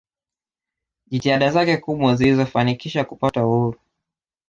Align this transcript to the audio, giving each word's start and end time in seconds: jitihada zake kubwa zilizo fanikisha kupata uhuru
jitihada 1.11 1.51
zake 1.51 1.77
kubwa 1.77 2.15
zilizo 2.15 2.45
fanikisha 2.45 3.03
kupata 3.03 3.45
uhuru 3.45 3.79